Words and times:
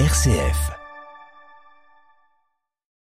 RCF. 0.00 0.72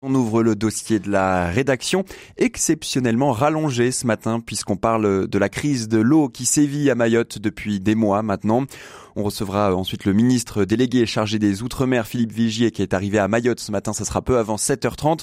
On 0.02 0.14
ouvre 0.14 0.42
le 0.42 0.54
dossier 0.54 0.98
de 0.98 1.10
la 1.10 1.46
rédaction, 1.46 2.04
exceptionnellement 2.36 3.32
rallongé 3.32 3.92
ce 3.92 4.06
matin 4.06 4.40
puisqu'on 4.40 4.76
parle 4.76 5.26
de 5.26 5.38
la 5.38 5.48
crise 5.48 5.88
de 5.88 5.98
l'eau 5.98 6.28
qui 6.28 6.44
sévit 6.44 6.90
à 6.90 6.94
Mayotte 6.94 7.38
depuis 7.38 7.80
des 7.80 7.94
mois 7.94 8.22
maintenant. 8.22 8.66
On 9.14 9.24
recevra 9.24 9.74
ensuite 9.74 10.04
le 10.04 10.12
ministre 10.12 10.64
délégué 10.64 11.04
chargé 11.06 11.38
des 11.38 11.62
Outre-mer, 11.62 12.06
Philippe 12.06 12.32
Vigier, 12.32 12.70
qui 12.70 12.82
est 12.82 12.94
arrivé 12.94 13.18
à 13.18 13.28
Mayotte 13.28 13.60
ce 13.60 13.70
matin. 13.70 13.92
Ça 13.92 14.04
sera 14.04 14.22
peu 14.22 14.38
avant 14.38 14.56
7h30. 14.56 15.20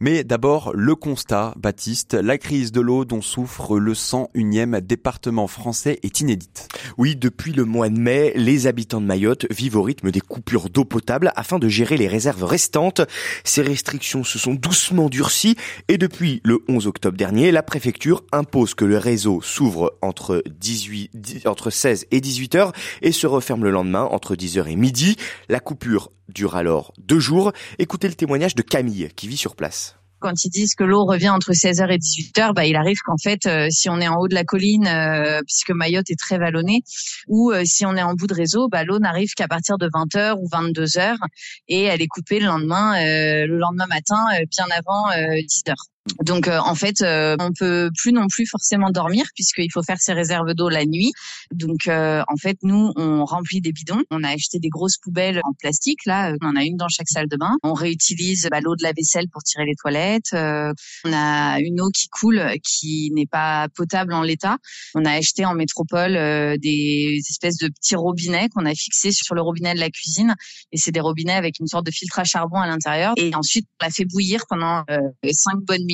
Mais 0.00 0.24
d'abord, 0.24 0.72
le 0.74 0.94
constat, 0.94 1.54
Baptiste, 1.56 2.14
la 2.14 2.38
crise 2.38 2.72
de 2.72 2.80
l'eau 2.80 3.04
dont 3.04 3.20
souffre 3.20 3.78
le 3.78 3.94
101e 3.94 4.80
département 4.80 5.46
français 5.46 5.98
est 6.02 6.20
inédite. 6.20 6.68
Oui, 6.98 7.16
depuis 7.16 7.52
le 7.52 7.64
mois 7.64 7.88
de 7.88 7.98
mai, 7.98 8.32
les 8.36 8.66
habitants 8.66 9.00
de 9.00 9.06
Mayotte 9.06 9.46
vivent 9.50 9.76
au 9.76 9.82
rythme 9.82 10.10
des 10.10 10.20
coupures 10.20 10.70
d'eau 10.70 10.84
potable 10.84 11.32
afin 11.36 11.58
de 11.58 11.68
gérer 11.68 11.96
les 11.96 12.08
réserves 12.08 12.44
restantes. 12.44 13.00
Ces 13.44 13.62
restrictions 13.62 14.24
se 14.24 14.38
sont 14.38 14.54
doucement 14.54 15.08
durcies 15.08 15.56
et 15.88 15.98
depuis 15.98 16.40
le 16.44 16.60
11 16.68 16.86
octobre 16.86 17.16
dernier, 17.16 17.50
la 17.50 17.62
préfecture 17.62 18.24
impose 18.32 18.74
que 18.74 18.84
le 18.84 18.98
réseau 18.98 19.40
s'ouvre 19.42 19.94
entre 20.02 20.42
18, 20.60 21.46
entre 21.46 21.70
16 21.70 22.06
et 22.10 22.20
18 22.20 22.54
heures 22.54 22.72
et 23.02 23.12
se 23.12 23.26
referme 23.32 23.64
le 23.64 23.70
lendemain 23.70 24.04
entre 24.04 24.36
10h 24.36 24.68
et 24.68 24.76
midi. 24.76 25.16
La 25.48 25.60
coupure 25.60 26.10
dure 26.28 26.56
alors 26.56 26.92
deux 26.98 27.20
jours. 27.20 27.52
Écoutez 27.78 28.08
le 28.08 28.14
témoignage 28.14 28.54
de 28.54 28.62
Camille 28.62 29.08
qui 29.16 29.28
vit 29.28 29.36
sur 29.36 29.56
place 29.56 29.96
quand 30.22 30.44
ils 30.44 30.50
disent 30.50 30.74
que 30.74 30.84
l'eau 30.84 31.04
revient 31.04 31.28
entre 31.28 31.52
16h 31.52 31.90
et 31.90 31.98
18h, 31.98 32.54
bah, 32.54 32.64
il 32.64 32.76
arrive 32.76 32.98
qu'en 33.04 33.18
fait, 33.18 33.44
euh, 33.46 33.66
si 33.70 33.90
on 33.90 34.00
est 34.00 34.08
en 34.08 34.16
haut 34.16 34.28
de 34.28 34.34
la 34.34 34.44
colline, 34.44 34.86
euh, 34.86 35.40
puisque 35.46 35.70
Mayotte 35.70 36.10
est 36.10 36.18
très 36.18 36.38
vallonnée, 36.38 36.82
ou 37.26 37.50
euh, 37.50 37.62
si 37.64 37.84
on 37.84 37.96
est 37.96 38.02
en 38.02 38.14
bout 38.14 38.28
de 38.28 38.34
réseau, 38.34 38.68
bah, 38.68 38.84
l'eau 38.84 38.98
n'arrive 39.00 39.32
qu'à 39.34 39.48
partir 39.48 39.76
de 39.76 39.88
20h 39.88 40.38
ou 40.40 40.48
22h, 40.48 41.16
et 41.68 41.82
elle 41.82 42.00
est 42.00 42.06
coupée 42.06 42.38
le 42.38 42.46
lendemain, 42.46 42.94
le 43.02 43.58
lendemain 43.58 43.86
matin, 43.86 44.24
bien 44.48 44.66
avant 44.70 45.10
10h. 45.10 45.74
Donc 46.24 46.48
euh, 46.48 46.58
en 46.58 46.74
fait, 46.74 47.00
euh, 47.00 47.36
on 47.38 47.52
peut 47.52 47.90
plus 47.96 48.12
non 48.12 48.26
plus 48.28 48.46
forcément 48.46 48.90
dormir 48.90 49.24
puisqu'il 49.34 49.70
faut 49.72 49.82
faire 49.82 49.98
ses 50.00 50.12
réserves 50.12 50.52
d'eau 50.54 50.68
la 50.68 50.84
nuit. 50.84 51.12
Donc 51.52 51.86
euh, 51.86 52.22
en 52.28 52.36
fait, 52.36 52.58
nous 52.62 52.92
on 52.96 53.24
remplit 53.24 53.60
des 53.60 53.72
bidons. 53.72 54.02
On 54.10 54.24
a 54.24 54.30
acheté 54.30 54.58
des 54.58 54.68
grosses 54.68 54.98
poubelles 54.98 55.40
en 55.44 55.52
plastique. 55.52 56.00
Là, 56.06 56.34
on 56.42 56.48
en 56.48 56.56
a 56.56 56.64
une 56.64 56.76
dans 56.76 56.88
chaque 56.88 57.08
salle 57.08 57.28
de 57.28 57.36
bain. 57.36 57.52
On 57.62 57.72
réutilise 57.72 58.48
bah, 58.50 58.60
l'eau 58.60 58.74
de 58.74 58.82
la 58.82 58.92
vaisselle 58.92 59.28
pour 59.32 59.42
tirer 59.42 59.64
les 59.64 59.76
toilettes. 59.76 60.30
on 60.32 61.12
a 61.12 61.60
une 61.60 61.80
eau 61.80 61.88
qui 61.90 62.08
coule 62.08 62.42
qui 62.64 63.10
n'est 63.14 63.26
pas 63.26 63.68
potable 63.74 64.12
en 64.12 64.22
l'état. 64.22 64.58
On 64.94 65.04
a 65.04 65.12
acheté 65.12 65.44
en 65.44 65.54
métropole 65.54 66.14
des 66.58 67.20
espèces 67.28 67.58
de 67.58 67.68
petits 67.68 67.96
robinets 67.96 68.48
qu'on 68.48 68.66
a 68.66 68.74
fixés 68.74 69.12
sur 69.12 69.34
le 69.36 69.42
robinet 69.42 69.74
de 69.74 69.80
la 69.80 69.90
cuisine. 69.90 70.34
Et 70.72 70.78
c'est 70.78 70.92
des 70.92 71.00
robinets 71.00 71.34
avec 71.34 71.60
une 71.60 71.68
sorte 71.68 71.86
de 71.86 71.92
filtre 71.92 72.18
à 72.18 72.24
charbon 72.24 72.58
à 72.58 72.66
l'intérieur. 72.66 73.14
Et 73.16 73.34
ensuite, 73.34 73.68
on 73.80 73.84
l'a 73.84 73.90
fait 73.90 74.04
bouillir 74.04 74.44
pendant 74.48 74.84
cinq 75.32 75.58
bonnes 75.60 75.84
minutes 75.84 75.91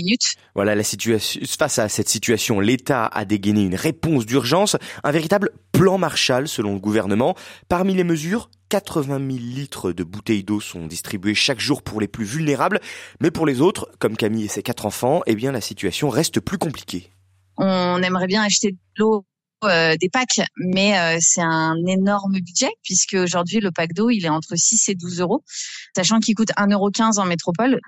voilà 0.54 0.74
la 0.74 0.82
situation. 0.82 1.40
Face 1.58 1.78
à 1.78 1.88
cette 1.88 2.08
situation, 2.08 2.60
l'État 2.60 3.06
a 3.06 3.24
dégainé 3.24 3.62
une 3.62 3.74
réponse 3.74 4.26
d'urgence, 4.26 4.76
un 5.04 5.10
véritable 5.10 5.50
plan 5.72 5.98
Marshall 5.98 6.48
selon 6.48 6.74
le 6.74 6.80
gouvernement. 6.80 7.34
Parmi 7.68 7.94
les 7.94 8.04
mesures, 8.04 8.50
80 8.68 9.18
000 9.18 9.28
litres 9.38 9.92
de 9.92 10.04
bouteilles 10.04 10.44
d'eau 10.44 10.60
sont 10.60 10.86
distribués 10.86 11.34
chaque 11.34 11.60
jour 11.60 11.82
pour 11.82 12.00
les 12.00 12.08
plus 12.08 12.24
vulnérables, 12.24 12.80
mais 13.20 13.30
pour 13.30 13.46
les 13.46 13.60
autres, 13.60 13.90
comme 13.98 14.16
Camille 14.16 14.44
et 14.44 14.48
ses 14.48 14.62
quatre 14.62 14.86
enfants, 14.86 15.22
eh 15.26 15.34
bien 15.34 15.52
la 15.52 15.60
situation 15.60 16.08
reste 16.08 16.40
plus 16.40 16.58
compliquée. 16.58 17.10
On 17.56 18.02
aimerait 18.02 18.26
bien 18.26 18.42
acheter 18.42 18.72
de 18.72 18.78
l'eau 18.98 19.24
des 19.62 20.08
packs, 20.08 20.40
mais 20.56 20.98
euh, 20.98 21.18
c'est 21.20 21.42
un 21.42 21.74
énorme 21.86 22.34
budget 22.34 22.70
puisque 22.82 23.14
aujourd'hui 23.14 23.60
le 23.60 23.72
pack 23.72 23.92
d'eau 23.92 24.10
il 24.10 24.24
est 24.24 24.28
entre 24.28 24.54
6 24.54 24.88
et 24.88 24.94
12 24.94 25.20
euros, 25.20 25.42
sachant 25.96 26.20
qu'il 26.20 26.34
coûte 26.34 26.50
1,15 26.56 26.72
euro 26.72 26.90
en 27.18 27.24
métropole. 27.24 27.80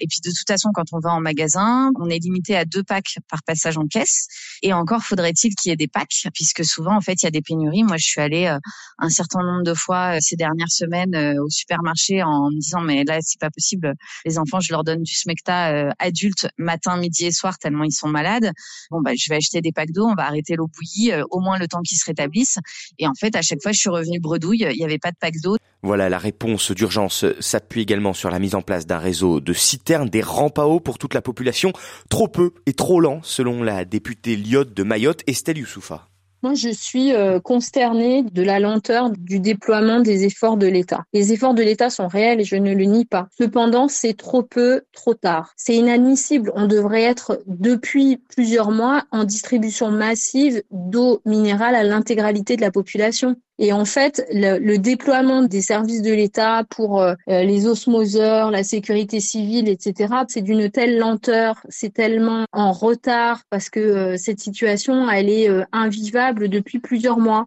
Et 0.00 0.06
puis 0.06 0.20
de 0.24 0.30
toute 0.30 0.46
façon, 0.46 0.70
quand 0.72 0.92
on 0.92 1.00
va 1.00 1.10
en 1.10 1.20
magasin, 1.20 1.90
on 1.98 2.08
est 2.08 2.18
limité 2.18 2.56
à 2.56 2.64
deux 2.64 2.84
packs 2.84 3.18
par 3.28 3.42
passage 3.42 3.76
en 3.76 3.86
caisse. 3.86 4.26
Et 4.62 4.72
encore 4.72 5.02
faudrait-il 5.02 5.54
qu'il 5.54 5.70
y 5.70 5.72
ait 5.72 5.76
des 5.76 5.88
packs, 5.88 6.28
puisque 6.32 6.64
souvent 6.64 6.96
en 6.96 7.00
fait 7.00 7.22
il 7.22 7.24
y 7.24 7.28
a 7.28 7.30
des 7.30 7.42
pénuries. 7.42 7.82
Moi, 7.82 7.96
je 7.96 8.04
suis 8.04 8.20
allée 8.20 8.46
euh, 8.46 8.58
un 8.98 9.08
certain 9.08 9.42
nombre 9.42 9.64
de 9.64 9.74
fois 9.74 10.20
ces 10.20 10.36
dernières 10.36 10.70
semaines 10.70 11.38
au 11.40 11.50
supermarché 11.50 12.22
en 12.22 12.50
me 12.50 12.60
disant 12.60 12.80
mais 12.80 13.04
là 13.04 13.18
c'est 13.20 13.40
pas 13.40 13.50
possible. 13.50 13.94
Les 14.24 14.38
enfants, 14.38 14.60
je 14.60 14.72
leur 14.72 14.84
donne 14.84 15.02
du 15.02 15.14
smecta 15.14 15.92
adulte 15.98 16.48
matin, 16.56 16.96
midi 16.96 17.26
et 17.26 17.32
soir 17.32 17.58
tellement 17.58 17.84
ils 17.84 17.92
sont 17.92 18.08
malades. 18.08 18.52
Bon 18.90 19.00
bah 19.00 19.12
je 19.16 19.28
vais 19.28 19.36
acheter 19.36 19.60
des 19.60 19.72
packs 19.72 19.92
d'eau, 19.92 20.06
on 20.06 20.14
va 20.14 20.26
arrêter 20.26 20.54
l'eau 20.54 20.68
bouillie 20.68 21.12
euh, 21.16 21.24
au 21.30 21.40
moins 21.40 21.58
le 21.58 21.68
temps 21.68 21.82
qu'ils 21.82 21.98
se 21.98 22.04
rétablissent. 22.06 22.58
Et 22.98 23.06
en 23.06 23.14
fait, 23.14 23.36
à 23.36 23.42
chaque 23.42 23.62
fois, 23.62 23.72
je 23.72 23.78
suis 23.78 23.90
revenue 23.90 24.20
bredouille. 24.20 24.66
Il 24.70 24.76
n'y 24.76 24.84
avait 24.84 24.98
pas 24.98 25.10
de 25.10 25.16
pack 25.20 25.34
d'eau. 25.42 25.56
Voilà, 25.82 26.08
la 26.08 26.18
réponse 26.18 26.72
d'urgence 26.72 27.24
s'appuie 27.40 27.82
également 27.82 28.12
sur 28.12 28.30
la 28.30 28.38
mise 28.38 28.54
en 28.54 28.62
place 28.62 28.86
d'un 28.86 28.98
réseau 28.98 29.40
de 29.40 29.52
citernes, 29.52 30.08
des 30.08 30.22
rampes 30.22 30.58
à 30.58 30.66
eau 30.66 30.80
pour 30.80 30.98
toute 30.98 31.14
la 31.14 31.22
population. 31.22 31.72
Trop 32.08 32.28
peu 32.28 32.52
et 32.66 32.72
trop 32.72 33.00
lent, 33.00 33.20
selon 33.22 33.62
la 33.62 33.84
députée 33.84 34.36
Lyotte 34.36 34.74
de 34.74 34.82
Mayotte, 34.82 35.22
Estelle 35.26 35.58
Youssoufa. 35.58 36.08
Moi, 36.42 36.54
je 36.54 36.68
suis 36.68 37.12
euh, 37.12 37.40
consternée 37.40 38.22
de 38.22 38.42
la 38.42 38.60
lenteur 38.60 39.10
du 39.10 39.40
déploiement 39.40 40.00
des 40.00 40.24
efforts 40.24 40.56
de 40.56 40.66
l'État. 40.66 41.04
Les 41.12 41.32
efforts 41.32 41.54
de 41.54 41.62
l'État 41.62 41.90
sont 41.90 42.08
réels 42.08 42.40
et 42.40 42.44
je 42.44 42.56
ne 42.56 42.74
le 42.74 42.84
nie 42.84 43.04
pas. 43.04 43.28
Cependant, 43.36 43.88
c'est 43.88 44.14
trop 44.14 44.42
peu, 44.42 44.82
trop 44.92 45.14
tard. 45.14 45.52
C'est 45.56 45.74
inadmissible. 45.74 46.52
On 46.54 46.66
devrait 46.66 47.02
être 47.02 47.42
depuis 47.46 48.18
plusieurs 48.34 48.70
mois 48.70 49.04
en 49.10 49.24
distribution 49.24 49.90
massive 49.90 50.62
d'eau 50.70 51.20
minérale 51.24 51.74
à 51.74 51.84
l'intégralité 51.84 52.56
de 52.56 52.60
la 52.60 52.70
population. 52.70 53.36
Et 53.58 53.72
en 53.72 53.86
fait, 53.86 54.26
le, 54.32 54.76
déploiement 54.76 55.42
des 55.42 55.62
services 55.62 56.02
de 56.02 56.12
l'État 56.12 56.64
pour 56.68 57.00
euh, 57.00 57.14
les 57.26 57.66
osmoseurs, 57.66 58.50
la 58.50 58.62
sécurité 58.62 59.18
civile, 59.18 59.68
etc., 59.68 60.12
c'est 60.28 60.42
d'une 60.42 60.70
telle 60.70 60.98
lenteur, 60.98 61.62
c'est 61.70 61.94
tellement 61.94 62.44
en 62.52 62.72
retard 62.72 63.42
parce 63.48 63.70
que 63.70 63.80
euh, 63.80 64.16
cette 64.18 64.40
situation, 64.40 65.08
elle 65.08 65.30
est 65.30 65.48
euh, 65.48 65.64
invivable 65.72 66.50
depuis 66.50 66.80
plusieurs 66.80 67.18
mois. 67.18 67.46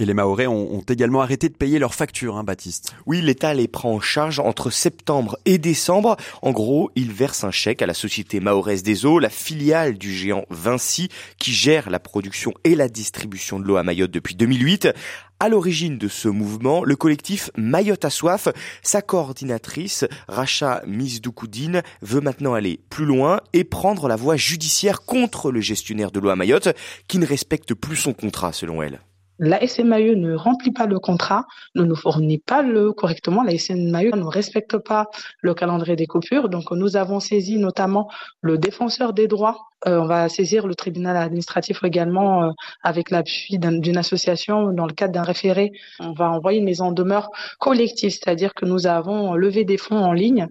Et 0.00 0.04
les 0.04 0.14
Mahorais 0.14 0.46
ont, 0.46 0.80
également 0.88 1.22
arrêté 1.22 1.48
de 1.48 1.54
payer 1.54 1.80
leurs 1.80 1.94
factures, 1.94 2.36
hein, 2.36 2.44
Baptiste. 2.44 2.94
Oui, 3.06 3.20
l'État 3.20 3.52
les 3.52 3.66
prend 3.66 3.94
en 3.94 4.00
charge 4.00 4.38
entre 4.38 4.70
septembre 4.70 5.36
et 5.44 5.58
décembre. 5.58 6.16
En 6.40 6.52
gros, 6.52 6.92
il 6.94 7.12
verse 7.12 7.42
un 7.42 7.50
chèque 7.50 7.82
à 7.82 7.86
la 7.86 7.94
société 7.94 8.38
mahoraise 8.38 8.84
des 8.84 9.06
eaux, 9.06 9.18
la 9.18 9.28
filiale 9.28 9.98
du 9.98 10.14
géant 10.14 10.44
Vinci, 10.50 11.08
qui 11.38 11.52
gère 11.52 11.90
la 11.90 11.98
production 11.98 12.54
et 12.62 12.76
la 12.76 12.88
distribution 12.88 13.58
de 13.58 13.64
l'eau 13.64 13.76
à 13.76 13.82
Mayotte 13.82 14.12
depuis 14.12 14.36
2008. 14.36 14.88
À 15.40 15.48
l'origine 15.48 15.98
de 15.98 16.06
ce 16.06 16.28
mouvement, 16.28 16.84
le 16.84 16.94
collectif 16.94 17.50
Mayotte 17.56 18.04
à 18.04 18.10
soif, 18.10 18.48
sa 18.82 19.02
coordinatrice, 19.02 20.04
Racha 20.28 20.80
Misdoukoudine, 20.86 21.82
veut 22.02 22.20
maintenant 22.20 22.54
aller 22.54 22.78
plus 22.88 23.04
loin 23.04 23.40
et 23.52 23.64
prendre 23.64 24.06
la 24.06 24.16
voie 24.16 24.36
judiciaire 24.36 25.02
contre 25.02 25.50
le 25.50 25.60
gestionnaire 25.60 26.12
de 26.12 26.20
l'eau 26.20 26.30
à 26.30 26.36
Mayotte, 26.36 26.68
qui 27.08 27.18
ne 27.18 27.26
respecte 27.26 27.74
plus 27.74 27.96
son 27.96 28.12
contrat 28.12 28.52
selon 28.52 28.80
elle 28.80 29.00
la 29.38 29.64
SMAE 29.66 30.14
ne 30.16 30.34
remplit 30.34 30.72
pas 30.72 30.86
le 30.86 30.98
contrat, 30.98 31.46
ne 31.74 31.84
nous 31.84 31.94
fournit 31.94 32.38
pas 32.38 32.62
le 32.62 32.92
correctement. 32.92 33.42
La 33.42 33.56
SMAE 33.56 34.16
ne 34.16 34.24
respecte 34.24 34.78
pas 34.78 35.06
le 35.40 35.54
calendrier 35.54 35.96
des 35.96 36.06
coupures. 36.06 36.48
Donc, 36.48 36.70
nous 36.70 36.96
avons 36.96 37.20
saisi 37.20 37.58
notamment 37.58 38.10
le 38.40 38.58
défenseur 38.58 39.12
des 39.12 39.28
droits. 39.28 39.56
Euh, 39.86 40.00
on 40.00 40.06
va 40.06 40.28
saisir 40.28 40.66
le 40.66 40.74
tribunal 40.74 41.16
administratif 41.16 41.84
également 41.84 42.44
euh, 42.44 42.50
avec 42.82 43.10
l'appui 43.10 43.58
d'une 43.58 43.96
association 43.96 44.72
dans 44.72 44.86
le 44.86 44.92
cadre 44.92 45.12
d'un 45.12 45.22
référé. 45.22 45.70
On 46.00 46.12
va 46.12 46.30
envoyer 46.30 46.58
une 46.58 46.64
maison 46.64 46.86
en 46.86 46.92
demeure 46.92 47.30
collective, 47.60 48.10
c'est-à-dire 48.10 48.54
que 48.54 48.64
nous 48.64 48.88
avons 48.88 49.34
levé 49.34 49.64
des 49.64 49.76
fonds 49.76 50.02
en 50.04 50.12
ligne 50.12 50.48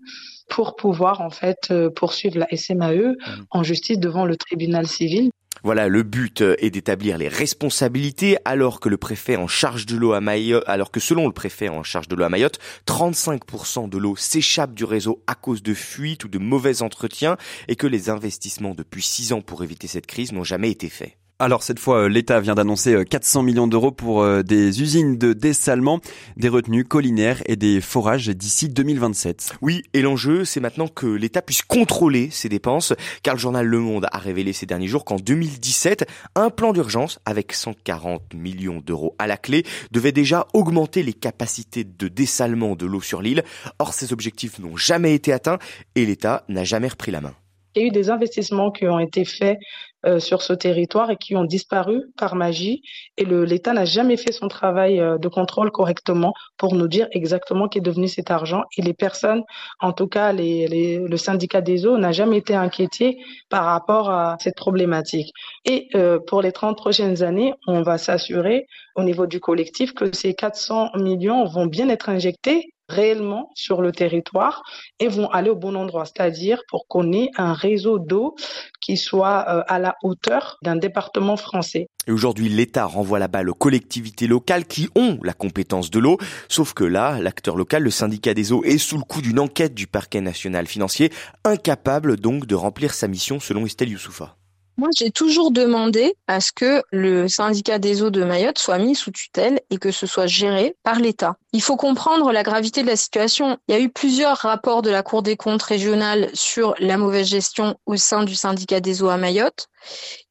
pour 0.50 0.75
pouvoir 0.75 1.22
en 1.22 1.30
fait 1.30 1.69
euh, 1.72 1.90
poursuivre 1.90 2.40
la 2.40 2.47
SMAE 2.56 3.13
mmh. 3.13 3.16
en 3.52 3.63
justice 3.63 4.00
devant 4.00 4.25
le 4.25 4.38
tribunal 4.38 4.88
civil. 4.88 5.30
Voilà, 5.63 5.88
le 5.88 6.03
but 6.03 6.41
euh, 6.41 6.56
est 6.59 6.69
d'établir 6.69 7.18
les 7.18 7.28
responsabilités 7.28 8.38
alors 8.46 8.80
que 8.80 8.90
le 8.90 8.97
préfet 8.97 9.36
en 9.36 9.47
charge 9.47 9.86
de 9.86 9.96
l'eau 9.96 10.13
à 10.13 10.22
Mayotte, 10.22 10.63
alors 10.68 10.91
que 10.91 11.00
selon 11.00 11.25
le 11.25 11.34
préfet 11.34 11.69
en 11.69 11.84
charge 11.84 12.07
de 12.07 12.16
l'eau 12.16 12.24
à 12.24 12.30
Mayotte, 12.30 12.60
35% 12.86 13.89
de 13.89 13.98
l'eau 13.98 14.16
s'échappe 14.16 14.74
du 14.74 14.83
réseau 14.83 15.24
à 15.27 15.36
cause 15.36 15.63
de 15.63 15.74
fuites 15.74 16.24
ou 16.25 16.27
de 16.27 16.38
mauvais 16.38 16.81
entretien 16.81 17.38
et 17.68 17.75
que 17.75 17.88
les 17.88 18.10
investissements 18.10 18.75
depuis 18.75 19.01
6 19.01 19.33
ans 19.33 19.42
pour 19.42 19.63
éviter 19.63 19.88
cette 19.88 20.07
crise 20.07 20.31
n'ont 20.31 20.44
jamais 20.44 20.69
été 20.69 20.89
faits. 20.89 21.18
Alors 21.39 21.62
cette 21.62 21.78
fois, 21.78 22.06
euh, 22.06 22.10
l'État 22.10 22.39
vient 22.39 22.56
d'annoncer 22.56 23.06
400 23.07 23.42
euh, 23.42 23.44
millions 23.44 23.68
d'euros 23.68 23.92
pour 23.92 24.24
euh, 24.24 24.42
des 24.42 24.81
usines 24.81 25.19
de 25.19 25.34
dessalement, 25.34 26.00
des 26.36 26.50
retenues 26.50 26.84
collinaires 26.84 27.44
et 27.45 27.56
des 27.56 27.80
forages 27.80 28.30
d'ici 28.30 28.69
2027. 28.69 29.54
Oui, 29.62 29.84
et 29.94 30.01
l'enjeu, 30.01 30.45
c'est 30.45 30.60
maintenant 30.60 30.88
que 30.88 31.06
l'État 31.06 31.44
puisse 31.44 31.62
contrôler 31.62 32.31
ses 32.31 32.50
dépenses, 32.50 32.94
car 33.22 33.36
le 33.36 33.39
journal 33.39 33.68
Le 33.68 33.80
Monde 33.80 34.07
a 34.12 34.18
révélé 34.18 34.51
ces 34.51 34.66
derniers 34.66 34.88
jours 34.88 35.06
qu'en 35.06 35.18
2017, 35.18 36.10
un 36.34 36.50
plan 36.50 36.74
d'urgence 36.74 37.19
avec 37.24 37.54
140 37.54 38.34
millions 38.34 38.81
d'euros 38.84 39.16
à 39.19 39.28
la 39.28 39.38
clé 39.38 39.63
devait 39.92 40.12
déjà 40.12 40.48
augmenter 40.56 41.04
les 41.04 41.13
capacités 41.13 41.84
de 41.84 42.07
dessalement 42.07 42.75
de 42.75 42.88
l'eau 42.88 43.01
sur 43.01 43.22
l'île. 43.22 43.44
Or, 43.78 43.94
ces 43.94 44.12
objectifs 44.12 44.57
n'ont 44.57 44.75
jamais 44.75 45.13
été 45.13 45.34
atteints 45.34 45.60
et 45.94 46.04
l'État 46.04 46.45
n'a 46.50 46.63
jamais 46.63 46.88
repris 46.88 47.12
la 47.12 47.22
main. 47.22 47.36
Il 47.77 47.81
y 47.81 47.83
a 47.83 47.88
eu 47.89 47.91
des 47.91 48.09
investissements 48.09 48.71
qui 48.71 48.88
ont 48.88 48.97
été 48.97 49.24
faits 49.24 49.59
euh, 50.07 50.19
sur 50.19 50.41
ce 50.41 50.53
territoire 50.53 51.12
et 51.12 51.15
qui 51.15 51.35
ont 51.35 51.44
disparu 51.44 52.06
par 52.18 52.33
magie. 52.33 52.81
Et 53.18 53.25
l'État 53.25 53.71
n'a 53.71 53.85
jamais 53.85 54.18
fait 54.18 54.31
son 54.31 54.47
travail 54.47 55.00
euh, 55.00 55.19
de 55.19 55.27
contrôle 55.27 55.69
correctement 55.69 56.33
pour 56.57 56.74
nous 56.74 56.88
dire 56.88 57.07
exactement 57.12 57.68
qu'est 57.68 57.81
devenu 57.81 58.07
cet 58.07 58.31
argent. 58.31 58.63
Et 58.77 58.81
les 58.81 58.95
personnes, 58.95 59.44
en 59.79 59.94
tout 59.94 60.07
cas 60.07 60.33
le 60.33 61.18
syndicat 61.18 61.62
des 61.62 61.85
eaux, 61.85 62.00
n'a 62.00 62.12
jamais 62.12 62.38
été 62.38 62.56
inquiété 62.56 63.19
par 63.50 63.65
rapport 63.65 64.09
à 64.09 64.38
cette 64.39 64.56
problématique. 64.56 65.31
Et 65.63 65.88
euh, 65.94 66.18
pour 66.19 66.41
les 66.41 66.51
30 66.51 66.77
prochaines 66.77 67.21
années, 67.21 67.53
on 67.68 67.83
va 67.83 68.00
s'assurer 68.00 68.65
au 68.95 69.03
niveau 69.03 69.27
du 69.27 69.39
collectif 69.39 69.94
que 69.94 70.15
ces 70.15 70.33
400 70.33 70.94
millions 70.95 71.45
vont 71.45 71.68
bien 71.68 71.89
être 71.89 72.09
injectés 72.09 72.74
réellement 72.89 73.50
sur 73.56 73.81
le 73.81 73.92
territoire 73.92 74.63
et 75.00 75.07
vont 75.07 75.30
aller 75.30 75.50
au 75.50 75.56
bon 75.56 75.75
endroit, 75.75 76.06
c'est-à-dire 76.06 76.62
pour 76.69 76.88
qu'on 76.88 77.12
ait 77.12 77.30
un 77.38 77.54
réseau 77.54 78.00
d'eau 78.00 78.36
qui 78.81 78.98
soit 78.98 79.45
euh, 79.50 79.63
à 79.68 79.80
la 79.80 79.95
hauteur 80.04 80.57
d'un 80.63 80.75
département 80.75 81.38
français. 81.38 81.88
Aujourd'hui, 82.07 82.48
l'État 82.48 82.86
renvoie 82.86 83.19
la 83.19 83.28
balle 83.28 83.50
aux 83.50 83.54
collectivités 83.54 84.28
locales 84.28 84.66
qui 84.66 84.88
ont 84.95 85.19
la 85.24 85.34
compétence 85.34 85.92
de 85.92 86.00
l'eau. 86.00 86.18
Sauf 86.48 86.74
que 86.74 86.86
là, 86.86 87.19
l'acteur 87.19 87.57
local, 87.57 87.84
le 87.84 87.92
syndicat 87.92 88.34
des 88.34 88.54
eaux, 88.54 88.63
est 88.63 88.78
sous 88.78 88.98
le 88.98 89.04
coup 89.04 89.22
d'une 89.22 89.39
enquête 89.39 89.74
du 89.74 89.88
parquet 89.88 90.22
national 90.22 90.68
financier, 90.68 91.12
incapable 91.44 92.18
donc 92.18 92.45
de 92.45 92.56
remplir 92.56 92.94
sa 92.94 93.10
mission 93.10 93.39
selon 93.42 93.66
Estelle 93.66 93.89
Youssoufa. 93.89 94.37
Moi, 94.79 94.89
j'ai 94.95 95.09
toujours 95.09 95.50
demandé 95.50 96.13
à 96.27 96.39
ce 96.39 96.51
que 96.51 96.83
le 96.91 97.27
syndicat 97.27 97.79
des 97.79 98.03
eaux 98.03 98.12
de 98.12 98.24
Mayotte 98.24 98.59
soit 98.59 98.77
mis 98.77 98.94
sous 98.94 99.09
tutelle 99.09 99.59
et 99.71 99.79
que 99.79 99.89
ce 99.89 100.06
soit 100.06 100.27
géré 100.27 100.75
par 100.83 101.00
l'État. 101.00 101.35
Il 101.51 101.63
faut 101.63 101.77
comprendre 101.77 102.31
la 102.31 102.44
gravité 102.44 102.83
de 102.83 102.88
la 102.88 102.95
situation. 102.95 103.57
Il 103.68 103.74
y 103.74 103.75
a 103.75 103.81
eu 103.81 103.89
plusieurs 103.89 104.38
rapports 104.38 104.83
de 104.83 104.91
la 104.91 105.01
Cour 105.01 105.24
des 105.24 105.35
comptes 105.35 105.63
régionale 105.63 106.29
sur 106.35 106.75
la 106.77 106.97
mauvaise 106.97 107.25
gestion 107.25 107.75
au 107.88 107.95
sein 107.95 108.24
du 108.24 108.35
syndicat 108.35 108.79
des 108.79 109.01
eaux 109.01 109.09
à 109.09 109.18
Mayotte. 109.18 109.68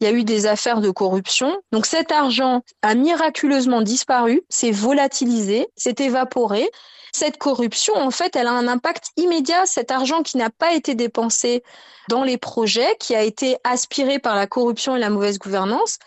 Il 0.01 0.05
y 0.05 0.07
a 0.07 0.13
eu 0.13 0.23
des 0.23 0.47
affaires 0.47 0.81
de 0.81 0.91
corruption. 0.91 1.61
Donc 1.73 1.85
cet 1.85 2.13
argent 2.13 2.63
a 2.83 2.95
miraculeusement 2.95 3.83
disparu, 3.83 4.43
s'est 4.49 4.71
volatilisé, 4.71 5.67
s'est 5.77 5.97
évaporé 5.99 6.71
cette 7.17 7.39
corruption, 7.39 7.95
en 7.97 8.11
fait, 8.11 8.37
elle 8.37 8.47
a 8.47 8.53
un 8.53 8.69
impact 8.69 9.07
immédiat. 9.17 9.65
Cet 9.65 9.91
argent 9.91 10.23
qui 10.23 10.37
n'a 10.37 10.51
pas 10.51 10.75
été 10.75 10.95
dépensé 10.95 11.63
dans 12.11 12.23
les 12.23 12.37
projets, 12.37 12.95
qui 13.01 13.15
a 13.15 13.23
été 13.23 13.57
aspiré 13.65 14.19
par 14.19 14.37
la 14.37 14.47
corruption 14.47 14.95
et 14.95 14.99
la 14.99 15.09
mauvaise 15.09 15.39
gouvernance, 15.39 15.99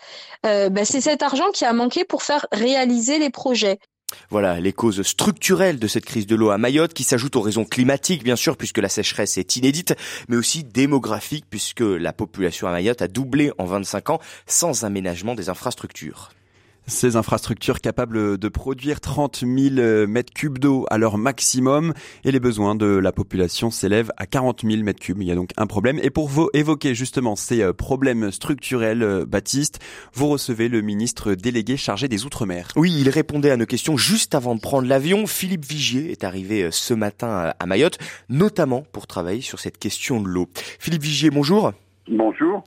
euh, 0.46 0.68
ben, 0.68 0.84
c'est 0.84 1.00
cet 1.00 1.22
argent 1.22 1.50
qui 1.52 1.64
a 1.64 1.72
manqué 1.72 2.04
pour 2.04 2.22
faire 2.22 2.46
réaliser 2.52 3.18
les 3.18 3.30
projets. 3.30 3.80
Voilà 4.28 4.60
les 4.60 4.72
causes 4.72 5.02
structurelles 5.02 5.78
de 5.78 5.86
cette 5.86 6.04
crise 6.04 6.26
de 6.26 6.36
l'eau 6.36 6.50
à 6.50 6.58
Mayotte 6.58 6.94
qui 6.94 7.04
s'ajoutent 7.04 7.36
aux 7.36 7.40
raisons 7.40 7.64
climatiques 7.64 8.24
bien 8.24 8.34
sûr 8.34 8.56
puisque 8.56 8.78
la 8.78 8.88
sécheresse 8.88 9.38
est 9.38 9.54
inédite 9.54 9.94
mais 10.28 10.36
aussi 10.36 10.64
démographique 10.64 11.44
puisque 11.48 11.78
la 11.82 12.12
population 12.12 12.66
à 12.66 12.72
Mayotte 12.72 13.02
a 13.02 13.08
doublé 13.08 13.52
en 13.58 13.66
25 13.66 14.10
ans 14.10 14.20
sans 14.46 14.84
aménagement 14.84 15.36
des 15.36 15.48
infrastructures. 15.48 16.30
Ces 16.90 17.14
infrastructures 17.14 17.80
capables 17.80 18.36
de 18.36 18.48
produire 18.48 19.00
30 19.00 19.44
000 19.46 20.06
mètres 20.08 20.32
cubes 20.34 20.58
d'eau 20.58 20.86
à 20.90 20.98
leur 20.98 21.18
maximum 21.18 21.94
et 22.24 22.32
les 22.32 22.40
besoins 22.40 22.74
de 22.74 22.86
la 22.86 23.12
population 23.12 23.70
s'élèvent 23.70 24.10
à 24.16 24.26
40 24.26 24.62
000 24.68 24.82
mètres 24.82 24.98
cubes. 24.98 25.22
Il 25.22 25.28
y 25.28 25.30
a 25.30 25.36
donc 25.36 25.50
un 25.56 25.68
problème. 25.68 26.00
Et 26.02 26.10
pour 26.10 26.28
vous 26.28 26.50
évoquer 26.52 26.96
justement 26.96 27.36
ces 27.36 27.62
euh, 27.62 27.72
problèmes 27.72 28.32
structurels, 28.32 29.04
euh, 29.04 29.24
Baptiste, 29.24 29.78
vous 30.14 30.26
recevez 30.26 30.68
le 30.68 30.80
ministre 30.80 31.34
délégué 31.34 31.76
chargé 31.76 32.08
des 32.08 32.24
Outre-mer. 32.24 32.66
Oui, 32.74 32.92
il 32.98 33.08
répondait 33.08 33.52
à 33.52 33.56
nos 33.56 33.66
questions 33.66 33.96
juste 33.96 34.34
avant 34.34 34.56
de 34.56 34.60
prendre 34.60 34.88
l'avion. 34.88 35.28
Philippe 35.28 35.64
Vigier 35.64 36.10
est 36.10 36.24
arrivé 36.24 36.64
euh, 36.64 36.70
ce 36.72 36.92
matin 36.92 37.52
à 37.56 37.66
Mayotte, 37.66 37.98
notamment 38.28 38.84
pour 38.90 39.06
travailler 39.06 39.42
sur 39.42 39.60
cette 39.60 39.78
question 39.78 40.20
de 40.20 40.26
l'eau. 40.26 40.48
Philippe 40.80 41.02
Vigier, 41.02 41.30
bonjour. 41.30 41.72
Bonjour. 42.08 42.64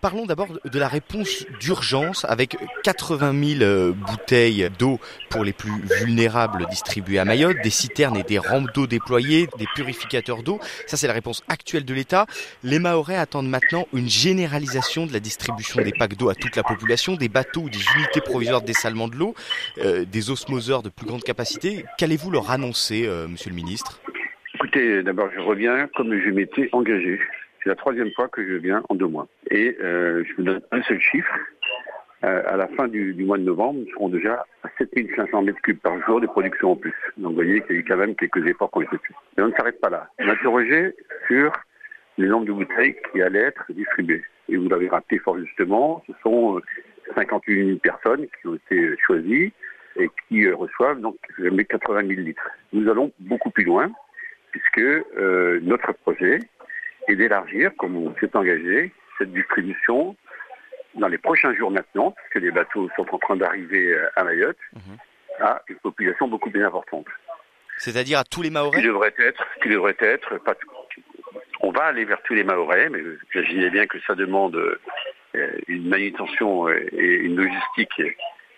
Parlons 0.00 0.24
d'abord 0.24 0.48
de 0.64 0.78
la 0.78 0.88
réponse 0.88 1.44
d'urgence 1.60 2.24
avec 2.24 2.56
80 2.84 3.58
000 3.58 3.62
euh, 3.62 3.92
bouteilles 3.92 4.70
d'eau 4.78 4.98
pour 5.28 5.44
les 5.44 5.52
plus 5.52 5.72
vulnérables 6.00 6.66
distribuées 6.70 7.18
à 7.18 7.26
Mayotte, 7.26 7.58
des 7.62 7.70
citernes 7.70 8.16
et 8.16 8.22
des 8.22 8.38
rampes 8.38 8.72
d'eau 8.74 8.86
déployées, 8.86 9.46
des 9.58 9.66
purificateurs 9.74 10.42
d'eau. 10.42 10.58
Ça, 10.86 10.96
c'est 10.96 11.06
la 11.06 11.12
réponse 11.12 11.42
actuelle 11.48 11.84
de 11.84 11.92
l'État. 11.92 12.24
Les 12.64 12.78
Mahorais 12.78 13.16
attendent 13.16 13.50
maintenant 13.50 13.86
une 13.92 14.08
généralisation 14.08 15.04
de 15.04 15.12
la 15.12 15.20
distribution 15.20 15.82
des 15.82 15.92
packs 15.92 16.16
d'eau 16.16 16.30
à 16.30 16.34
toute 16.34 16.56
la 16.56 16.62
population, 16.62 17.16
des 17.16 17.28
bateaux 17.28 17.62
ou 17.62 17.70
des 17.70 17.84
unités 17.96 18.22
provisoires 18.22 18.62
de 18.62 18.66
dessalement 18.66 19.08
de 19.08 19.16
l'eau, 19.16 19.34
euh, 19.84 20.06
des 20.06 20.30
osmoseurs 20.30 20.82
de 20.82 20.88
plus 20.88 21.06
grande 21.06 21.22
capacité. 21.22 21.84
Qu'allez-vous 21.98 22.30
leur 22.30 22.50
annoncer, 22.50 23.04
euh, 23.06 23.28
Monsieur 23.28 23.50
le 23.50 23.56
Ministre? 23.56 24.00
Écoutez, 24.54 25.02
d'abord, 25.02 25.28
je 25.34 25.40
reviens 25.40 25.88
comme 25.94 26.18
je 26.18 26.30
m'étais 26.30 26.70
engagé. 26.72 27.18
C'est 27.62 27.68
la 27.68 27.76
troisième 27.76 28.10
fois 28.12 28.28
que 28.28 28.46
je 28.46 28.54
viens 28.54 28.82
en 28.88 28.94
deux 28.94 29.06
mois. 29.06 29.28
Et 29.50 29.76
euh, 29.80 30.24
je 30.24 30.34
vous 30.36 30.42
donne 30.42 30.62
un 30.70 30.82
seul 30.82 31.00
chiffre. 31.00 31.32
Euh, 32.22 32.42
à 32.46 32.56
la 32.56 32.68
fin 32.68 32.86
du, 32.86 33.14
du, 33.14 33.24
mois 33.24 33.38
de 33.38 33.44
novembre, 33.44 33.80
nous 33.80 33.90
serons 33.92 34.10
déjà 34.10 34.44
à 34.62 34.68
7500 34.76 35.42
mètres 35.42 35.60
cubes 35.62 35.78
par 35.78 35.98
jour 36.06 36.20
de 36.20 36.26
production 36.26 36.72
en 36.72 36.76
plus. 36.76 36.94
Donc 37.16 37.30
vous 37.30 37.36
voyez 37.36 37.62
qu'il 37.62 37.76
y 37.76 37.78
a 37.78 37.80
eu 37.80 37.84
quand 37.84 37.96
même 37.96 38.14
quelques 38.14 38.46
efforts 38.46 38.70
qui 38.70 38.78
ont 38.78 38.82
été 38.82 38.98
faits. 38.98 39.16
Mais 39.36 39.44
on 39.44 39.48
ne 39.48 39.52
s'arrête 39.52 39.80
pas 39.80 39.88
là. 39.88 40.08
On 40.18 40.28
interrogé 40.28 40.94
sur 41.26 41.50
le 42.18 42.28
nombre 42.28 42.46
de 42.46 42.52
bouteilles 42.52 42.96
qui 43.10 43.22
allaient 43.22 43.44
être 43.44 43.64
distribuées. 43.70 44.22
Et 44.50 44.56
vous 44.56 44.68
l'avez 44.68 44.88
rappelé 44.88 45.18
fort 45.18 45.38
justement, 45.38 46.02
ce 46.06 46.12
sont 46.22 46.60
58 47.14 47.66
000 47.66 47.78
personnes 47.78 48.26
qui 48.26 48.48
ont 48.48 48.54
été 48.54 48.96
choisies 49.06 49.52
et 49.96 50.10
qui 50.28 50.46
euh, 50.46 50.54
reçoivent 50.54 51.00
donc 51.00 51.16
80 51.38 52.06
000 52.06 52.20
litres. 52.20 52.48
Nous 52.72 52.88
allons 52.90 53.12
beaucoup 53.20 53.50
plus 53.50 53.64
loin 53.64 53.90
puisque 54.50 54.78
euh, 54.78 55.60
notre 55.62 55.92
projet, 55.92 56.40
et 57.10 57.16
d'élargir, 57.16 57.72
comme 57.76 57.96
on 57.96 58.14
s'est 58.20 58.34
engagé, 58.36 58.92
cette 59.18 59.32
distribution 59.32 60.16
dans 60.94 61.08
les 61.08 61.18
prochains 61.18 61.54
jours 61.54 61.70
maintenant, 61.70 62.12
puisque 62.12 62.44
les 62.44 62.50
bateaux 62.50 62.88
sont 62.96 63.06
en 63.12 63.18
train 63.18 63.36
d'arriver 63.36 63.92
euh, 63.92 64.08
à 64.16 64.24
Mayotte, 64.24 64.56
mhm. 64.74 64.96
à 65.40 65.62
une 65.68 65.76
population 65.76 66.28
beaucoup 66.28 66.50
plus 66.50 66.64
importante. 66.64 67.06
C'est-à-dire 67.78 68.18
à 68.18 68.24
tous 68.24 68.42
les 68.42 68.50
Maorais 68.50 68.80
Qui 68.80 68.86
devrait 68.86 69.14
être, 69.18 69.44
qui 69.62 69.68
devrait 69.68 69.96
être, 70.00 70.38
pas, 70.38 70.54
on 71.60 71.70
va 71.70 71.84
aller 71.84 72.04
vers 72.04 72.22
tous 72.22 72.34
les 72.34 72.44
Maorais, 72.44 72.88
mais 72.90 73.00
j'imaginez 73.32 73.70
bien 73.70 73.86
que 73.86 73.98
ça 74.06 74.14
demande 74.14 74.56
euh, 74.56 75.58
une 75.66 75.88
manutention 75.88 76.68
euh, 76.68 76.88
et 76.92 77.14
une 77.14 77.36
logistique 77.36 78.02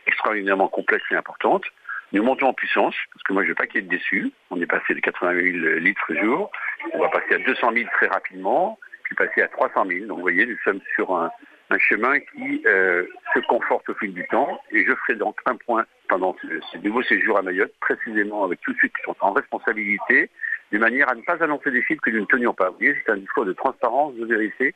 extraordinairement 0.07 0.69
complexe 0.69 1.05
et 1.11 1.17
importante. 1.17 1.65
Nous 2.13 2.23
montons 2.23 2.49
en 2.49 2.53
puissance, 2.53 2.95
parce 3.13 3.23
que 3.23 3.33
moi 3.33 3.43
je 3.43 3.49
ne 3.49 3.51
veux 3.53 3.55
pas 3.55 3.67
qu'il 3.67 3.81
y 3.81 3.85
ait 3.85 3.87
de 3.87 3.91
déçus. 3.91 4.31
On 4.51 4.61
est 4.61 4.67
passé 4.67 4.95
de 4.95 5.01
80 5.01 5.33
000 5.35 5.79
litres 5.79 6.15
jour, 6.15 6.51
on 6.93 6.99
va 6.99 7.09
passer 7.09 7.35
à 7.35 7.39
200 7.39 7.73
000 7.73 7.89
très 7.95 8.09
rapidement, 8.09 8.79
puis 9.05 9.15
passer 9.15 9.43
à 9.43 9.49
300 9.49 9.87
000. 9.87 10.07
Donc 10.07 10.19
vous 10.19 10.23
voyez, 10.23 10.45
nous 10.45 10.59
sommes 10.65 10.81
sur 10.95 11.15
un, 11.17 11.31
chemin 11.79 12.21
qui 12.21 12.63
euh, 12.67 13.07
se 13.35 13.41
conforte 13.41 13.89
au 13.89 13.95
fil 13.95 14.13
du 14.13 14.27
temps. 14.27 14.61
Et 14.73 14.85
je 14.85 14.95
ferai 14.95 15.15
donc 15.15 15.39
un 15.47 15.57
point 15.57 15.87
pendant 16.07 16.37
ce, 16.43 16.47
ce 16.71 16.77
nouveau 16.77 17.03
séjour 17.03 17.39
à 17.39 17.43
Mayotte, 17.43 17.73
précisément 17.81 18.45
avec 18.45 18.61
tous 18.61 18.77
ceux 18.83 18.89
qui 18.89 19.03
sont 19.07 19.17
en 19.21 19.33
responsabilité, 19.33 20.29
de 20.71 20.79
manière 20.79 21.09
à 21.11 21.15
ne 21.15 21.23
pas 21.23 21.43
annoncer 21.43 21.71
des 21.71 21.83
chiffres 21.83 22.03
que 22.03 22.11
nous 22.11 22.21
ne 22.21 22.27
tenions 22.27 22.53
pas. 22.53 22.69
Vous 22.69 22.77
voyez, 22.79 22.95
c'est 23.07 23.13
un 23.13 23.17
discours 23.17 23.47
de 23.47 23.55
transparence, 23.55 24.15
de 24.17 24.27
vérité 24.27 24.75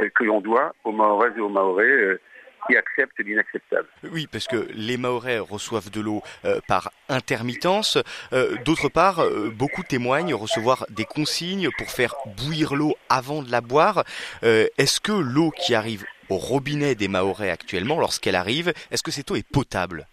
euh, 0.00 0.08
que 0.14 0.24
l'on 0.24 0.40
doit 0.40 0.74
aux 0.84 0.92
Mahorais 0.92 1.32
et 1.36 1.40
aux 1.40 1.50
Mahorais. 1.50 1.84
Euh, 1.84 2.20
qui 2.66 2.76
acceptent 2.76 3.18
l'inacceptable. 3.18 3.88
Oui, 4.10 4.28
parce 4.30 4.46
que 4.46 4.68
les 4.74 4.96
Mahorais 4.96 5.38
reçoivent 5.38 5.90
de 5.90 6.00
l'eau 6.00 6.22
euh, 6.44 6.60
par 6.68 6.90
intermittence. 7.08 7.98
Euh, 8.32 8.56
d'autre 8.64 8.88
part, 8.88 9.20
euh, 9.20 9.50
beaucoup 9.50 9.82
témoignent 9.82 10.34
recevoir 10.34 10.86
des 10.90 11.04
consignes 11.04 11.68
pour 11.78 11.90
faire 11.90 12.14
bouillir 12.36 12.74
l'eau 12.74 12.94
avant 13.08 13.42
de 13.42 13.50
la 13.50 13.60
boire. 13.60 14.04
est-ce 14.42 15.00
que 15.00 15.12
l'eau 15.12 15.50
qui 15.50 15.74
arrive 15.74 16.04
au 16.28 16.36
robinet 16.36 16.94
des 16.94 17.08
Mahorais 17.08 17.50
actuellement, 17.50 17.98
lorsqu'elle 17.98 18.36
arrive, 18.36 18.72
est-ce 18.90 19.02
que 19.02 19.10
cette 19.10 19.30
eau 19.30 19.36
est 19.36 19.48
potable? 19.48 20.06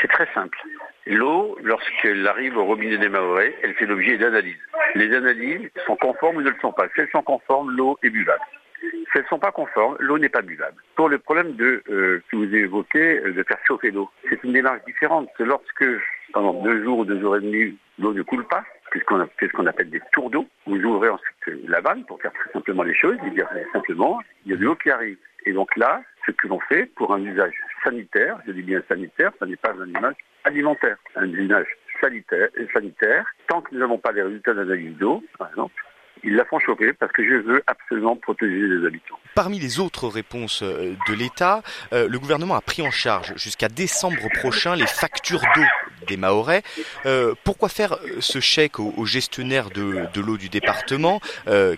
C'est 0.00 0.08
très 0.08 0.28
simple. 0.34 0.58
L'eau, 1.06 1.58
lorsqu'elle 1.62 2.26
arrive 2.26 2.56
au 2.56 2.64
robinet 2.64 2.98
des 2.98 3.08
Mahorais, 3.08 3.54
elle 3.62 3.74
fait 3.74 3.86
l'objet 3.86 4.16
d'analyses. 4.16 4.60
Les 4.94 5.14
analyses 5.14 5.68
sont 5.86 5.96
conformes 5.96 6.36
ou 6.36 6.42
ne 6.42 6.50
le 6.50 6.56
sont 6.60 6.72
pas. 6.72 6.86
Si 6.94 7.00
elles 7.00 7.10
sont 7.10 7.22
conformes, 7.22 7.70
l'eau 7.70 7.98
est 8.02 8.10
buvable. 8.10 8.42
Si 8.80 8.86
elles 9.14 9.22
ne 9.22 9.28
sont 9.28 9.38
pas 9.38 9.52
conformes, 9.52 9.96
l'eau 10.00 10.18
n'est 10.18 10.28
pas 10.28 10.42
buvable. 10.42 10.82
Pour 10.94 11.08
le 11.08 11.18
problème 11.18 11.52
de, 11.54 11.82
euh, 11.90 12.22
que 12.30 12.36
vous 12.36 12.54
évoquez, 12.54 13.18
euh, 13.18 13.32
de 13.32 13.42
faire 13.42 13.58
chauffer 13.66 13.90
l'eau, 13.90 14.10
c'est 14.28 14.42
une 14.44 14.52
démarche 14.52 14.84
différente. 14.86 15.28
Lorsque, 15.38 15.84
pendant 16.32 16.54
deux 16.62 16.82
jours 16.82 17.00
ou 17.00 17.04
deux 17.04 17.20
jours 17.20 17.36
et 17.36 17.40
demi, 17.40 17.76
l'eau 17.98 18.14
ne 18.14 18.22
coule 18.22 18.46
pas, 18.46 18.64
puisqu'on 18.90 19.26
fait 19.38 19.48
ce 19.48 19.52
qu'on 19.52 19.66
appelle 19.66 19.90
des 19.90 20.00
tours 20.12 20.30
d'eau, 20.30 20.46
vous 20.66 20.80
ouvrez 20.82 21.08
ensuite 21.08 21.46
la 21.68 21.80
vanne 21.80 22.04
pour 22.06 22.20
faire 22.20 22.32
très 22.32 22.52
simplement 22.52 22.82
les 22.82 22.94
choses, 22.94 23.16
et 23.26 23.30
dire 23.30 23.48
simplement, 23.72 24.20
il 24.44 24.52
y 24.52 24.54
a 24.54 24.56
de 24.56 24.64
l'eau 24.64 24.76
qui 24.76 24.90
arrive. 24.90 25.18
Et 25.46 25.52
donc 25.52 25.74
là, 25.76 26.02
ce 26.26 26.32
que 26.32 26.48
l'on 26.48 26.60
fait 26.60 26.86
pour 26.94 27.12
un 27.14 27.22
usage 27.22 27.54
sanitaire, 27.84 28.38
je 28.46 28.52
dis 28.52 28.62
bien 28.62 28.82
sanitaire, 28.88 29.32
ça 29.38 29.46
n'est 29.46 29.56
pas 29.56 29.72
un 29.72 29.88
usage 29.88 30.14
alimentaire, 30.44 30.96
un 31.16 31.28
usage 31.28 31.68
sanitaire, 32.00 32.48
sanitaire, 32.72 33.26
tant 33.48 33.60
que 33.60 33.74
nous 33.74 33.80
n'avons 33.80 33.98
pas 33.98 34.12
les 34.12 34.22
résultats 34.22 34.54
d'analyse 34.54 34.96
d'eau, 34.96 35.22
par 35.38 35.48
exemple, 35.50 35.74
Ils 36.22 36.36
la 36.36 36.44
font 36.44 36.58
parce 36.98 37.12
que 37.12 37.24
je 37.24 37.34
veux 37.34 37.62
absolument 37.66 38.16
protéger 38.16 38.66
les 38.66 38.86
habitants. 38.86 39.18
Parmi 39.34 39.58
les 39.58 39.80
autres 39.80 40.08
réponses 40.08 40.62
euh, 40.62 40.94
de 41.08 41.14
l'État, 41.14 41.62
euh, 41.92 42.08
le 42.08 42.18
gouvernement 42.18 42.56
a 42.56 42.60
pris 42.60 42.82
en 42.82 42.90
charge 42.90 43.32
jusqu'à 43.36 43.68
décembre 43.68 44.28
prochain 44.34 44.76
les 44.76 44.86
factures 44.86 45.40
d'eau 45.54 45.64
des 46.06 46.16
Mahorais. 46.16 46.62
Euh, 47.06 47.34
pourquoi 47.44 47.68
faire 47.68 47.96
ce 48.20 48.40
chèque 48.40 48.78
au, 48.80 49.04
gestionnaire 49.04 49.70
de, 49.70 50.06
de 50.12 50.20
l'eau 50.20 50.36
du 50.36 50.48
département, 50.48 51.20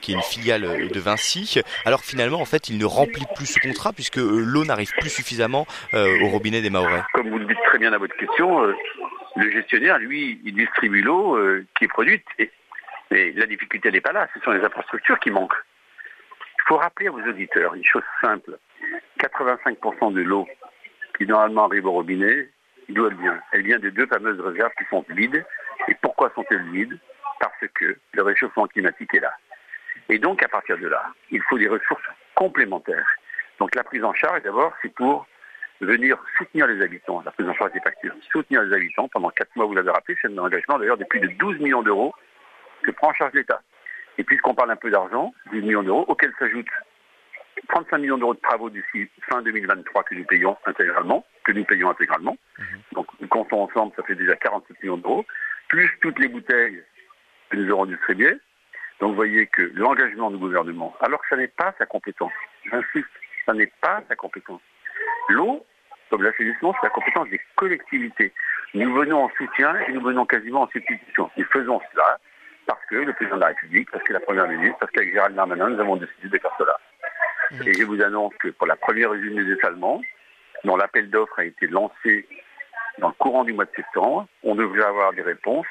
qui 0.00 0.12
est 0.12 0.14
une 0.14 0.22
filiale 0.22 0.88
de 0.88 1.00
Vinci, 1.00 1.60
alors 1.84 2.00
finalement 2.00 2.40
en 2.40 2.44
fait 2.44 2.68
il 2.68 2.78
ne 2.78 2.84
remplit 2.84 3.24
plus 3.34 3.46
ce 3.46 3.58
contrat 3.60 3.92
puisque 3.92 4.16
l'eau 4.16 4.64
n'arrive 4.64 4.92
plus 5.00 5.08
suffisamment 5.08 5.66
au 5.92 6.28
robinet 6.28 6.62
des 6.62 6.70
Mahorais? 6.70 7.02
Comme 7.14 7.30
vous 7.30 7.38
le 7.38 7.46
dites 7.46 7.62
très 7.66 7.78
bien 7.78 7.92
à 7.92 7.98
votre 7.98 8.16
question, 8.16 8.62
le 9.36 9.50
gestionnaire, 9.50 9.98
lui, 9.98 10.40
il 10.44 10.54
distribue 10.54 11.02
l'eau 11.02 11.38
qui 11.78 11.84
est 11.84 11.88
produite. 11.88 12.24
Et 12.38 12.50
mais 13.12 13.32
la 13.32 13.44
difficulté 13.44 13.90
n'est 13.90 14.00
pas 14.00 14.12
là, 14.12 14.26
ce 14.32 14.40
sont 14.40 14.52
les 14.52 14.64
infrastructures 14.64 15.20
qui 15.20 15.30
manquent. 15.30 15.62
Il 16.58 16.62
faut 16.66 16.78
rappeler 16.78 17.08
à 17.08 17.10
vos 17.10 17.20
auditeurs 17.20 17.74
une 17.74 17.84
chose 17.84 18.02
simple. 18.22 18.58
85% 19.20 20.14
de 20.14 20.22
l'eau 20.22 20.48
qui 21.18 21.26
normalement 21.26 21.66
arrive 21.66 21.84
au 21.84 21.92
robinet, 21.92 22.48
d'où 22.88 23.06
elle 23.06 23.16
vient? 23.16 23.38
Elle 23.52 23.64
vient 23.64 23.78
des 23.78 23.90
deux 23.90 24.06
fameuses 24.06 24.40
réserves 24.40 24.72
qui 24.78 24.84
sont 24.88 25.04
vides. 25.10 25.44
Et 25.88 25.94
pourquoi 26.00 26.32
sont-elles 26.34 26.70
vides? 26.70 26.98
Parce 27.38 27.66
que 27.74 27.98
le 28.12 28.22
réchauffement 28.22 28.66
climatique 28.66 29.12
est 29.14 29.20
là. 29.20 29.34
Et 30.08 30.18
donc, 30.18 30.42
à 30.42 30.48
partir 30.48 30.78
de 30.78 30.88
là, 30.88 31.04
il 31.30 31.42
faut 31.42 31.58
des 31.58 31.68
ressources 31.68 32.08
complémentaires. 32.34 33.10
Donc, 33.58 33.74
la 33.74 33.84
prise 33.84 34.04
en 34.04 34.14
charge, 34.14 34.42
d'abord, 34.42 34.72
c'est 34.80 34.94
pour 34.94 35.26
venir 35.82 36.16
soutenir 36.38 36.66
les 36.66 36.82
habitants, 36.82 37.22
la 37.24 37.32
prise 37.32 37.48
en 37.48 37.54
charge 37.54 37.72
des 37.72 37.80
factures, 37.80 38.14
soutenir 38.30 38.62
les 38.62 38.74
habitants 38.74 39.08
pendant 39.08 39.30
4 39.30 39.54
mois, 39.56 39.66
vous 39.66 39.74
l'avez 39.74 39.90
rappelé, 39.90 40.16
c'est 40.22 40.28
un 40.28 40.38
engagement 40.38 40.78
d'ailleurs 40.78 40.96
de 40.96 41.04
plus 41.04 41.20
de 41.20 41.26
12 41.26 41.58
millions 41.58 41.82
d'euros 41.82 42.14
que 42.82 42.90
prend 42.90 43.10
en 43.10 43.14
charge 43.14 43.32
l'État. 43.34 43.60
Et 44.18 44.24
puisqu'on 44.24 44.54
parle 44.54 44.70
un 44.70 44.76
peu 44.76 44.90
d'argent, 44.90 45.32
10 45.52 45.60
millions 45.62 45.82
d'euros, 45.82 46.04
auxquels 46.08 46.32
s'ajoutent 46.38 46.66
35 47.68 47.98
millions 47.98 48.18
d'euros 48.18 48.34
de 48.34 48.40
travaux 48.40 48.70
d'ici 48.70 49.08
fin 49.30 49.42
2023 49.42 50.04
que 50.04 50.14
nous 50.14 50.24
payons 50.24 50.56
intégralement, 50.66 51.24
que 51.44 51.52
nous 51.52 51.64
payons 51.64 51.90
intégralement. 51.90 52.36
Mhm. 52.58 52.66
Donc, 52.92 53.06
comptons 53.28 53.62
ensemble, 53.64 53.92
ça 53.96 54.02
fait 54.02 54.14
déjà 54.14 54.36
47 54.36 54.82
millions 54.82 54.96
d'euros, 54.96 55.24
plus 55.68 55.90
toutes 56.00 56.18
les 56.18 56.28
bouteilles 56.28 56.82
que 57.50 57.56
nous 57.56 57.70
aurons 57.70 57.86
distribuées. 57.86 58.38
Donc, 59.00 59.10
vous 59.10 59.16
voyez 59.16 59.46
que 59.46 59.62
l'engagement 59.74 60.30
du 60.30 60.38
gouvernement, 60.38 60.94
alors 61.00 61.20
que 61.22 61.28
ça 61.28 61.36
n'est 61.36 61.48
pas 61.48 61.74
sa 61.78 61.86
compétence, 61.86 62.32
j'insiste, 62.70 63.08
ça 63.46 63.52
n'est 63.54 63.72
pas 63.80 64.02
sa 64.08 64.16
compétence. 64.16 64.60
L'eau, 65.28 65.64
comme 66.10 66.22
l'assainissement, 66.22 66.74
c'est 66.74 66.86
la 66.86 66.90
compétence 66.90 67.28
des 67.30 67.40
collectivités. 67.56 68.32
Nous 68.74 68.92
venons 68.94 69.24
en 69.24 69.30
soutien 69.36 69.78
et 69.80 69.92
nous 69.92 70.02
venons 70.02 70.26
quasiment 70.26 70.62
en 70.62 70.68
substitution. 70.68 71.30
Nous 71.36 71.44
faisons 71.46 71.80
cela 71.92 72.18
parce 72.66 72.84
que 72.86 72.96
le 72.96 73.12
président 73.12 73.36
de 73.36 73.40
la 73.40 73.48
République, 73.48 73.90
parce 73.90 74.04
que 74.04 74.12
la 74.12 74.20
première 74.20 74.48
ministre, 74.48 74.78
parce 74.78 74.92
qu'avec 74.92 75.12
Gérald 75.12 75.34
Darmanin, 75.34 75.70
nous 75.70 75.80
avons 75.80 75.96
décidé 75.96 76.28
de 76.28 76.38
faire 76.38 76.54
cela. 76.58 76.78
Mmh. 77.50 77.68
Et 77.68 77.74
je 77.74 77.84
vous 77.84 78.00
annonce 78.02 78.34
que 78.40 78.48
pour 78.48 78.66
la 78.66 78.76
première 78.76 79.12
usine 79.12 79.36
des 79.36 79.54
dessalements, 79.54 80.00
dont 80.64 80.76
l'appel 80.76 81.10
d'offres 81.10 81.38
a 81.38 81.44
été 81.44 81.66
lancé 81.66 82.26
dans 82.98 83.08
le 83.08 83.14
courant 83.14 83.44
du 83.44 83.52
mois 83.52 83.64
de 83.64 83.70
septembre, 83.74 84.26
on 84.42 84.54
devrait 84.54 84.84
avoir 84.84 85.12
des 85.12 85.22
réponses 85.22 85.66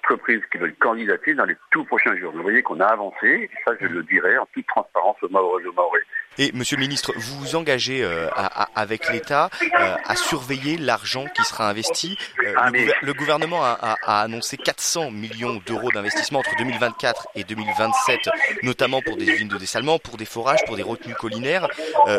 entreprises 0.00 0.40
qui 0.50 0.58
veulent 0.58 0.74
candidater 0.76 1.34
dans 1.34 1.44
les 1.44 1.56
tout 1.70 1.84
prochains 1.84 2.16
jours. 2.16 2.32
Vous 2.34 2.42
voyez 2.42 2.62
qu'on 2.62 2.80
a 2.80 2.86
avancé, 2.86 3.26
et 3.26 3.50
ça 3.66 3.72
je 3.80 3.86
le 3.86 4.02
dirai 4.04 4.38
en 4.38 4.46
toute 4.52 4.66
transparence 4.66 5.16
au 5.22 5.28
Maoré 5.28 5.64
au 5.66 5.72
Maoré. 5.72 6.00
Et 6.38 6.52
Monsieur 6.52 6.76
le 6.76 6.80
Ministre, 6.80 7.12
vous 7.16 7.38
vous 7.40 7.56
engagez 7.56 8.02
euh, 8.02 8.28
avec 8.74 9.12
l'État 9.12 9.50
euh, 9.62 9.96
à 10.04 10.16
surveiller 10.16 10.78
l'argent 10.78 11.26
qui 11.34 11.42
sera 11.44 11.68
investi. 11.68 12.16
Euh, 12.44 12.54
ah, 12.56 12.70
le, 12.70 13.12
gouvernement 13.12 13.62
a, 13.62 13.96
annoncé 14.06 14.56
400 14.56 15.10
millions 15.10 15.60
d'euros 15.66 15.90
d'investissement 15.92 16.38
entre 16.38 16.56
2024 16.56 17.28
et 17.34 17.44
2027, 17.44 18.30
notamment 18.62 19.02
pour 19.02 19.16
des 19.16 19.28
usines 19.28 19.48
de 19.48 19.58
dessalement, 19.58 19.98
pour 19.98 20.16
des 20.16 20.24
forages, 20.24 20.64
pour 20.66 20.76
des 20.76 20.82
retenues 20.82 21.14
collinaires. 21.14 21.68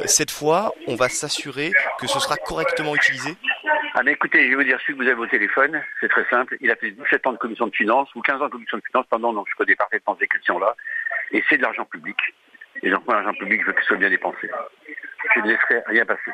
cette 0.06 0.32
fois, 0.32 0.74
on 0.88 0.96
va 0.96 1.10
s'assurer 1.10 1.72
que 1.98 2.08
ce 2.08 2.20
sera 2.20 2.36
correctement 2.36 2.96
utilisé? 2.96 3.36
Ah 3.94 4.04
mais 4.04 4.14
écoutez, 4.14 4.46
je 4.46 4.50
vais 4.50 4.56
vous 4.56 4.64
dire, 4.64 4.80
celui 4.82 4.94
que 4.94 5.04
vous 5.04 5.10
avez 5.10 5.20
au 5.20 5.28
téléphone, 5.28 5.82
c'est 6.00 6.08
très 6.08 6.26
simple. 6.30 6.56
Il 6.62 6.72
a 6.72 6.76
fait 6.76 6.92
17 6.92 7.28
ans 7.28 7.34
de 7.34 7.38
commission 7.38 7.68
de 7.68 7.76
finances 7.76 8.14
ou 8.16 8.22
15 8.22 8.42
ans 8.42 8.46
de 8.46 8.52
commission 8.52 8.78
de 8.78 8.84
finances, 8.84 9.06
pendant 9.10 9.34
donc 9.34 9.48
je 9.50 9.56
connais 9.56 9.76
parfaitement 9.76 10.16
ces 10.20 10.28
questions-là. 10.28 10.76
Et 11.32 11.44
c'est 11.50 11.58
de 11.58 11.64
l'argent 11.64 11.86
public. 11.86 12.18
Et 12.84 12.90
donc 12.90 13.04
l'argent 13.08 13.34
public, 13.34 13.62
je 13.62 13.68
veux 13.68 13.74
qu'il 13.74 13.84
soit 13.84 13.98
bien 13.98 14.10
dépensé. 14.10 14.50
Je 15.36 15.40
ne 15.42 15.48
laisserai 15.48 15.84
rien 15.88 16.06
passer. 16.06 16.32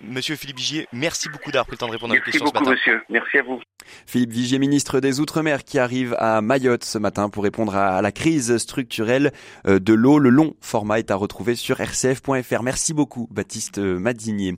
Monsieur 0.00 0.36
Philippe 0.36 0.58
Vigier, 0.58 0.86
merci 0.92 1.28
beaucoup 1.28 1.50
d'avoir 1.50 1.66
pris 1.66 1.74
le 1.74 1.78
temps 1.78 1.86
de 1.86 1.92
répondre 1.92 2.12
à 2.12 2.16
nos 2.16 2.22
questions 2.22 2.46
ce 2.46 2.52
matin. 2.52 2.70
Merci 2.70 2.90
beaucoup, 2.90 2.96
monsieur. 2.96 3.02
Merci 3.08 3.38
à 3.38 3.42
vous. 3.42 3.60
Philippe 4.06 4.30
Vigier, 4.30 4.58
ministre 4.58 5.00
des 5.00 5.18
Outre-mer, 5.20 5.64
qui 5.64 5.78
arrive 5.78 6.14
à 6.18 6.42
Mayotte 6.42 6.84
ce 6.84 6.98
matin 6.98 7.28
pour 7.28 7.42
répondre 7.42 7.74
à 7.74 8.02
la 8.02 8.12
crise 8.12 8.56
structurelle 8.58 9.32
euh, 9.66 9.78
de 9.78 9.94
l'eau. 9.94 10.18
Le 10.18 10.30
long 10.30 10.54
format 10.60 10.98
est 10.98 11.10
à 11.10 11.16
retrouver 11.16 11.54
sur 11.54 11.78
rcf.fr. 11.78 12.62
Merci 12.62 12.94
beaucoup, 12.94 13.28
Baptiste 13.30 13.78
Madinier. 13.78 14.54